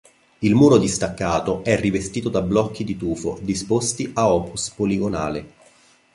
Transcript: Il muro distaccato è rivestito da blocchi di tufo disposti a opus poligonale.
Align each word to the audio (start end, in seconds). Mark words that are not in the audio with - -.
Il 0.39 0.55
muro 0.55 0.79
distaccato 0.79 1.63
è 1.63 1.79
rivestito 1.79 2.29
da 2.29 2.41
blocchi 2.41 2.83
di 2.83 2.97
tufo 2.97 3.37
disposti 3.39 4.09
a 4.15 4.33
opus 4.33 4.71
poligonale. 4.71 5.53